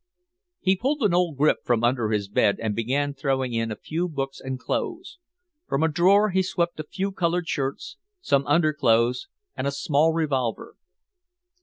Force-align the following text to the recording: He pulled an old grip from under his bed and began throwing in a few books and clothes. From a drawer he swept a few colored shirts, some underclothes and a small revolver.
He 0.61 0.75
pulled 0.75 1.03
an 1.03 1.13
old 1.13 1.37
grip 1.37 1.57
from 1.63 1.83
under 1.83 2.09
his 2.09 2.27
bed 2.27 2.55
and 2.59 2.75
began 2.75 3.13
throwing 3.13 3.53
in 3.53 3.69
a 3.71 3.75
few 3.75 4.09
books 4.09 4.39
and 4.41 4.57
clothes. 4.59 5.19
From 5.67 5.83
a 5.83 5.87
drawer 5.87 6.31
he 6.31 6.41
swept 6.41 6.79
a 6.79 6.83
few 6.89 7.11
colored 7.11 7.47
shirts, 7.47 7.97
some 8.19 8.47
underclothes 8.47 9.27
and 9.55 9.67
a 9.67 9.71
small 9.71 10.11
revolver. 10.11 10.73